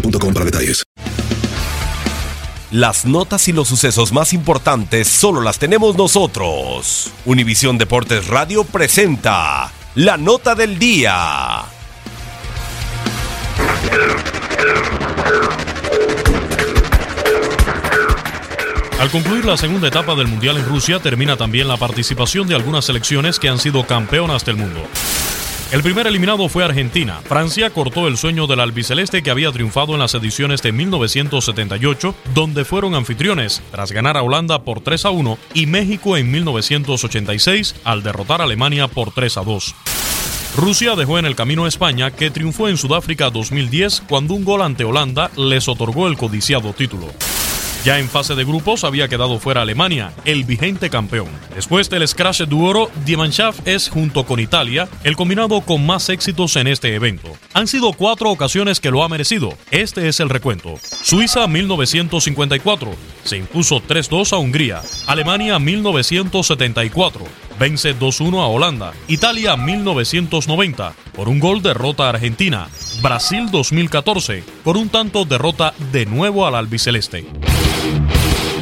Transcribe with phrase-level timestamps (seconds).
[0.00, 0.84] boostmobile.com para detalles.
[2.72, 7.12] Las notas y los sucesos más importantes solo las tenemos nosotros.
[7.24, 11.60] Univisión Deportes Radio presenta la nota del día.
[18.98, 22.86] Al concluir la segunda etapa del Mundial en Rusia, termina también la participación de algunas
[22.86, 24.82] selecciones que han sido campeonas del mundo.
[25.76, 27.20] El primer eliminado fue Argentina.
[27.22, 32.64] Francia cortó el sueño del albiceleste que había triunfado en las ediciones de 1978, donde
[32.64, 38.02] fueron anfitriones, tras ganar a Holanda por 3 a 1, y México en 1986, al
[38.02, 39.74] derrotar a Alemania por 3 a 2.
[40.56, 44.62] Rusia dejó en el camino a España, que triunfó en Sudáfrica 2010 cuando un gol
[44.62, 47.12] ante Holanda les otorgó el codiciado título.
[47.86, 51.28] Ya en fase de grupos había quedado fuera Alemania, el vigente campeón.
[51.54, 56.08] Después del Scratch du Oro, Die Mannschaft es, junto con Italia, el combinado con más
[56.08, 57.28] éxitos en este evento.
[57.54, 59.56] Han sido cuatro ocasiones que lo ha merecido.
[59.70, 60.80] Este es el recuento.
[60.82, 62.92] Suiza 1954,
[63.22, 64.82] se impuso 3-2 a Hungría.
[65.06, 67.24] Alemania 1974,
[67.56, 68.94] vence 2-1 a Holanda.
[69.06, 72.66] Italia 1990, por un gol derrota a Argentina.
[73.00, 77.45] Brasil 2014, por un tanto derrota de nuevo al albiceleste.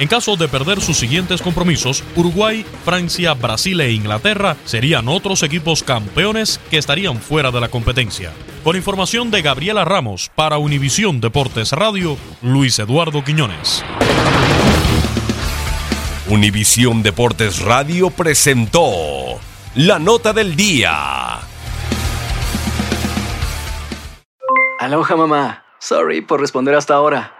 [0.00, 5.82] En caso de perder sus siguientes compromisos, Uruguay, Francia, Brasil e Inglaterra serían otros equipos
[5.82, 8.32] campeones que estarían fuera de la competencia.
[8.64, 13.84] Con información de Gabriela Ramos para Univisión Deportes Radio, Luis Eduardo Quiñones.
[16.28, 19.38] Univisión Deportes Radio presentó
[19.74, 21.40] la nota del día.
[24.78, 25.64] Aloha mamá.
[25.78, 27.39] Sorry por responder hasta ahora.